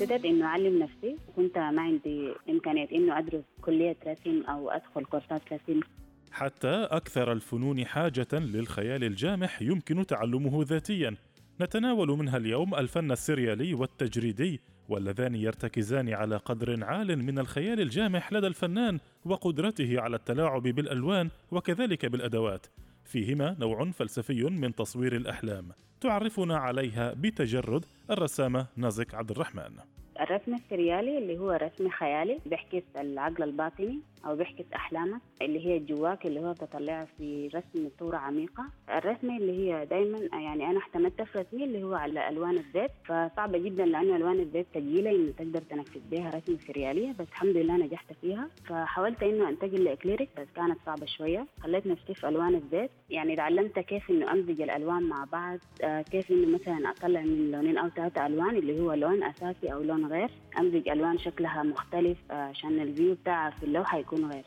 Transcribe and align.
ابتديت 0.00 0.24
إنه 0.24 0.46
أعلم 0.46 0.78
نفسي 0.82 1.16
كنت 1.36 1.58
ما 1.58 1.82
عندي 1.82 2.32
امكانيه 2.48 2.88
إنه 2.92 3.18
أدرس 3.18 3.44
كلية 3.60 3.96
رسم 4.06 4.42
أو 4.42 4.70
أدخل 4.70 5.04
كورسات 5.04 5.42
رسم. 5.52 5.80
حتى 6.32 6.88
أكثر 6.90 7.32
الفنون 7.32 7.86
حاجة 7.86 8.28
للخيال 8.32 9.04
الجامح 9.04 9.62
يمكن 9.62 10.06
تعلمه 10.06 10.64
ذاتيا. 10.64 11.16
نتناول 11.60 12.08
منها 12.08 12.36
اليوم 12.36 12.74
الفن 12.74 13.12
السريالي 13.12 13.74
والتجريدي 13.74 14.60
واللذان 14.88 15.34
يرتكزان 15.34 16.08
على 16.08 16.36
قدر 16.36 16.84
عال 16.84 17.18
من 17.18 17.38
الخيال 17.38 17.80
الجامح 17.80 18.32
لدى 18.32 18.46
الفنان 18.46 18.98
وقدرته 19.24 20.00
على 20.00 20.16
التلاعب 20.16 20.62
بالألوان 20.62 21.30
وكذلك 21.50 22.06
بالأدوات. 22.06 22.66
فيهما 23.10 23.56
نوع 23.58 23.90
فلسفي 23.90 24.42
من 24.42 24.74
تصوير 24.74 25.16
الأحلام 25.16 25.68
تعرفنا 26.00 26.56
عليها 26.56 27.14
بتجرد 27.14 27.84
الرسامة 28.10 28.66
نازك 28.76 29.14
عبد 29.14 29.30
الرحمن. 29.30 29.99
الرسم 30.20 30.54
السريالي 30.54 31.18
اللي 31.18 31.38
هو 31.38 31.50
رسم 31.50 31.88
خيالي 31.88 32.38
بيحكي 32.46 32.82
العقل 33.00 33.42
الباطني 33.42 33.98
أو 34.26 34.36
بيحكي 34.36 34.64
احلامك 34.74 35.20
اللي 35.42 35.66
هي 35.66 35.78
جواك 35.78 36.26
اللي 36.26 36.40
هو 36.40 36.52
بتطلعها 36.52 37.04
في 37.18 37.48
رسم 37.54 37.88
صورة 38.00 38.16
عميقة. 38.16 38.64
الرسمه 38.88 39.36
اللي 39.36 39.52
هي 39.52 39.86
دائما 39.86 40.18
يعني 40.32 40.70
أنا 40.70 40.80
اعتمدت 40.80 41.22
في 41.22 41.38
رسمي 41.38 41.64
اللي 41.64 41.82
هو 41.82 41.94
على 41.94 42.28
ألوان 42.28 42.56
الزيت 42.56 42.90
فصعبة 43.04 43.58
جدا 43.58 43.84
لأنه 43.86 44.16
ألوان 44.16 44.40
الزيت 44.40 44.66
ثقيله 44.74 45.10
إنه 45.10 45.32
تقدر 45.38 45.60
تنفذ 45.60 46.00
بها 46.10 46.28
رسمه 46.30 46.58
سريالية 46.66 47.12
بس 47.12 47.26
الحمد 47.28 47.56
لله 47.56 47.76
نجحت 47.76 48.12
فيها. 48.20 48.48
فحاولت 48.68 49.22
إنه 49.22 49.48
أنتقل 49.48 49.84
لإكليريك 49.84 50.28
بس 50.38 50.46
كانت 50.56 50.78
صعبة 50.86 51.06
شوية. 51.06 51.46
خليت 51.62 51.86
نفسي 51.86 52.14
في 52.14 52.28
ألوان 52.28 52.54
الزيت. 52.54 52.90
يعني 53.10 53.36
تعلمت 53.36 53.78
كيف 53.78 54.10
إنه 54.10 54.32
أمزج 54.32 54.60
الألوان 54.62 55.02
مع 55.02 55.24
بعض 55.32 55.58
آه 55.84 56.02
كيف 56.02 56.30
إنه 56.30 56.54
مثلا 56.54 56.90
أطلع 56.90 57.20
من 57.20 57.50
لونين 57.50 57.78
أو 57.78 57.88
ثلاثة 57.88 58.26
ألوان 58.26 58.56
اللي 58.56 58.80
هو 58.80 58.92
لون 58.92 59.22
أساسي 59.22 59.72
أو 59.72 59.82
لون 59.82 60.09
غير. 60.10 60.30
أمزج 60.58 60.88
ألوان 60.88 61.18
شكلها 61.18 61.62
مختلف 61.62 62.18
آه 62.30 62.34
عشان 62.34 62.80
الفيو 62.80 63.14
بتاعها 63.14 63.50
في 63.50 63.62
اللوحة 63.62 63.98
يكون 63.98 64.32
غير. 64.32 64.44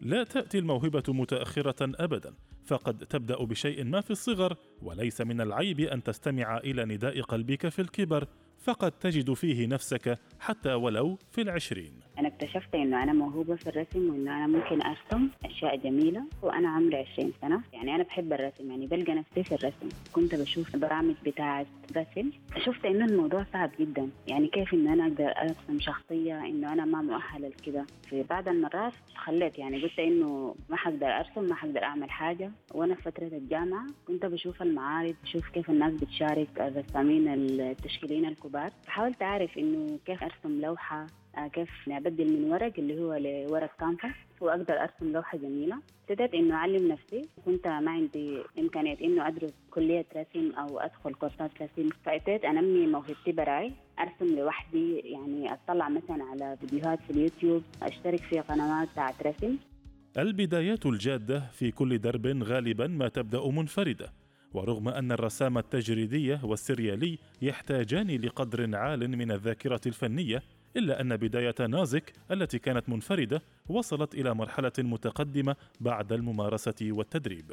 لا 0.00 0.24
تأتي 0.24 0.58
الموهبة 0.58 1.02
متأخرة 1.08 1.76
ابدا 1.80 2.34
فقد 2.64 2.98
تبدأ 2.98 3.44
بشيء 3.44 3.84
ما 3.84 4.00
في 4.00 4.10
الصغر 4.10 4.56
وليس 4.82 5.20
من 5.20 5.40
العيب 5.40 5.80
أن 5.80 6.02
تستمع 6.02 6.56
إلى 6.58 6.84
نداء 6.84 7.20
قلبك 7.20 7.68
في 7.68 7.78
الكبر 7.82 8.26
فقد 8.58 8.92
تجد 8.92 9.32
فيه 9.32 9.66
نفسك 9.66 10.18
حتى 10.40 10.74
ولو 10.74 11.18
في 11.30 11.40
العشرين. 11.40 12.03
أنا 12.18 12.28
اكتشفت 12.28 12.74
إنه 12.74 13.02
أنا 13.02 13.12
موهوبة 13.12 13.54
في 13.56 13.66
الرسم 13.66 14.10
وإنه 14.10 14.36
أنا 14.36 14.46
ممكن 14.46 14.82
أرسم 14.82 15.28
أشياء 15.44 15.76
جميلة 15.76 16.22
وأنا 16.42 16.68
عمري 16.68 16.96
20 16.96 17.32
سنة. 17.40 17.60
يعني 17.72 17.94
أنا 17.94 18.02
بحب 18.02 18.32
الرسم 18.32 18.70
يعني 18.70 18.86
بلقى 18.86 19.14
نفسي 19.14 19.42
في 19.44 19.54
الرسم. 19.54 19.88
كنت 20.12 20.34
بشوف 20.34 20.76
برامج 20.76 21.14
بتاعة 21.26 21.66
رسم 21.96 22.30
شفت 22.64 22.84
إنه 22.84 23.04
الموضوع 23.04 23.46
صعب 23.52 23.70
جدا. 23.80 24.08
يعني 24.28 24.46
كيف 24.48 24.74
إنه 24.74 24.92
أنا 24.92 25.04
أقدر 25.06 25.28
أرسم 25.42 25.80
شخصية 25.80 26.38
إنه 26.46 26.72
أنا 26.72 26.84
ما 26.84 27.02
مؤهلة 27.02 27.48
لكده. 27.48 27.84
في 28.10 28.22
بعض 28.22 28.48
المرات 28.48 28.92
خليت 29.16 29.58
يعني 29.58 29.82
قلت 29.82 29.98
إنه 29.98 30.54
ما 30.70 30.76
حقدر 30.76 31.06
أرسم 31.06 31.44
ما 31.48 31.54
حقدر 31.54 31.82
أعمل 31.82 32.10
حاجة. 32.10 32.50
وأنا 32.74 32.94
في 32.94 33.02
فترة 33.02 33.26
الجامعة 33.26 33.86
كنت 34.06 34.26
بشوف 34.26 34.62
المعارض 34.62 35.14
بشوف 35.24 35.48
كيف 35.48 35.70
الناس 35.70 35.92
بتشارك 35.94 36.48
الرسامين 36.60 37.28
التشكيليين 37.28 38.24
الكبار. 38.24 38.70
فحاولت 38.86 39.22
أعرف 39.22 39.58
إنه 39.58 39.98
كيف 40.06 40.22
أرسم 40.22 40.60
لوحة 40.60 41.06
آه، 41.38 41.46
كيف 41.48 41.88
أبدل 42.06 42.32
من 42.32 42.52
ورق 42.52 42.72
اللي 42.78 43.00
هو 43.00 43.14
لورق 43.14 43.70
كانفاس 43.80 44.14
وأقدر 44.40 44.74
أرسم 44.74 45.12
لوحة 45.12 45.38
جميلة. 45.38 45.76
ابتديت 46.10 46.34
إنه 46.34 46.54
أعلم 46.54 46.88
نفسي. 46.88 47.22
كنت 47.44 47.66
ما 47.66 47.90
عندي 47.90 48.38
إمكانية 48.58 48.98
إنه 49.00 49.28
أدرس 49.28 49.52
كلية 49.70 50.06
رسم 50.16 50.50
أو 50.50 50.78
أدخل 50.78 51.14
كورسات 51.14 51.50
رسم. 51.62 51.88
فابتديت 52.04 52.44
أنمي 52.44 52.86
موهبتي 52.86 53.32
براي. 53.32 53.72
أرسم 53.98 54.36
لوحدي 54.36 54.98
يعني 54.98 55.52
أطلع 55.52 55.88
مثلا 55.88 56.24
على 56.24 56.56
فيديوهات 56.60 56.98
في 57.02 57.10
اليوتيوب 57.10 57.62
أشترك 57.82 58.20
في 58.20 58.40
قنوات 58.40 58.88
بتاعت 58.92 59.26
رسم. 59.26 59.56
البدايات 60.18 60.86
الجادة 60.86 61.40
في 61.52 61.70
كل 61.70 61.98
درب 61.98 62.42
غالبا 62.42 62.86
ما 62.86 63.08
تبدأ 63.08 63.50
منفردة. 63.50 64.12
ورغم 64.54 64.88
أن 64.88 65.12
الرسام 65.12 65.58
التجريدي 65.58 66.38
والسريالي 66.42 67.18
يحتاجان 67.42 68.06
لقدر 68.06 68.76
عال 68.76 69.16
من 69.16 69.32
الذاكرة 69.32 69.80
الفنية 69.86 70.42
إلا 70.76 71.00
أن 71.00 71.16
بداية 71.16 71.54
نازك 71.68 72.12
التي 72.30 72.58
كانت 72.58 72.88
منفردة 72.88 73.42
وصلت 73.68 74.14
إلى 74.14 74.34
مرحلة 74.34 74.72
متقدمة 74.78 75.56
بعد 75.80 76.12
الممارسة 76.12 76.74
والتدريب. 76.82 77.52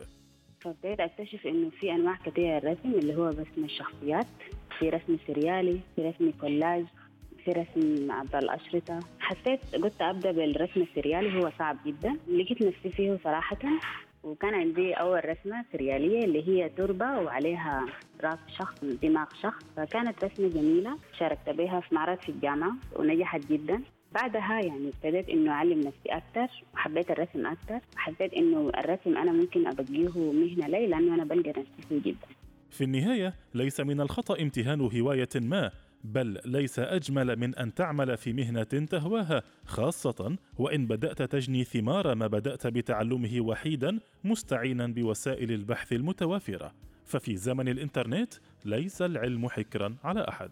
فبدأت 0.61 0.99
أكتشف 0.99 1.47
إنه 1.47 1.69
في 1.69 1.91
أنواع 1.91 2.15
كثيرة 2.25 2.57
الرسم 2.57 2.93
اللي 2.93 3.15
هو 3.15 3.27
رسم 3.27 3.63
الشخصيات 3.63 4.27
في 4.79 4.89
رسم 4.89 5.17
سريالي 5.27 5.79
في 5.95 6.01
رسم 6.09 6.31
كولاج 6.41 6.85
في 7.45 7.51
رسم 7.51 8.11
عبر 8.11 8.39
الأشرطة. 8.39 8.99
حسيت 9.19 9.75
قلت 9.75 10.01
أبدأ 10.01 10.31
بالرسم 10.31 10.81
السريالي 10.81 11.43
هو 11.43 11.51
صعب 11.59 11.77
جدا. 11.85 12.17
لقيت 12.27 12.61
نفسي 12.61 12.89
فيه 12.89 13.19
صراحة 13.23 13.57
وكان 14.23 14.53
عندي 14.53 14.93
أول 14.93 15.21
رسمة 15.29 15.65
سريالية 15.71 16.25
اللي 16.25 16.47
هي 16.47 16.69
تربة 16.69 17.19
وعليها 17.19 17.85
راس 18.23 18.39
شخص 18.59 18.83
دماغ 18.83 19.25
شخص. 19.41 19.63
فكانت 19.77 20.23
رسمة 20.23 20.47
جميلة 20.47 20.97
شاركت 21.19 21.49
بها 21.49 21.79
في 21.79 21.95
معرض 21.95 22.17
في 22.19 22.29
الجامعة 22.29 22.71
ونجحت 22.95 23.51
جدا. 23.51 23.81
بعدها 24.13 24.59
يعني 24.61 24.89
ابتديت 24.89 25.29
إنه 25.29 25.51
أعلم 25.51 25.79
نفسي 25.79 26.09
أكثر 26.09 26.63
وحبيت 26.73 27.11
الرسم 27.11 27.45
أكثر 27.47 27.79
وحسيت 27.95 28.33
إنه 28.33 28.69
الرسم 28.77 29.17
أنا 29.17 29.31
ممكن 29.31 29.67
أبقيه 29.67 30.31
مهنة 30.31 30.67
لي 30.67 30.87
لأنه 30.87 31.15
أنا 31.15 31.23
بلقى 31.23 31.49
نفسي 31.49 31.87
فيه 31.89 32.01
جدا. 32.11 32.27
في 32.71 32.83
النهاية 32.83 33.33
ليس 33.53 33.79
من 33.79 34.01
الخطأ 34.01 34.41
امتهان 34.41 34.81
هواية 34.81 35.29
ما. 35.35 35.71
بل 36.03 36.39
ليس 36.45 36.79
أجمل 36.79 37.35
من 37.35 37.55
أن 37.55 37.73
تعمل 37.73 38.17
في 38.17 38.33
مهنة 38.33 38.63
تهواها 38.63 39.43
خاصة 39.65 40.37
وإن 40.57 40.87
بدأت 40.87 41.21
تجني 41.21 41.63
ثمار 41.63 42.15
ما 42.15 42.27
بدأت 42.27 42.67
بتعلمه 42.67 43.41
وحيدا 43.41 43.99
مستعينا 44.23 44.87
بوسائل 44.87 45.51
البحث 45.51 45.93
المتوافرة. 45.93 46.73
ففي 47.05 47.35
زمن 47.35 47.67
الإنترنت 47.67 48.33
ليس 48.65 49.01
العلم 49.01 49.49
حكرا 49.49 49.95
على 50.03 50.25
أحد. 50.29 50.51